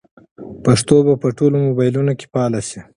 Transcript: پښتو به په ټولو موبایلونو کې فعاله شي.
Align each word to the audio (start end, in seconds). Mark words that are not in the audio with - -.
پښتو 0.65 0.95
به 1.05 1.13
په 1.21 1.27
ټولو 1.37 1.55
موبایلونو 1.65 2.13
کې 2.19 2.25
فعاله 2.31 2.61
شي. 2.69 2.79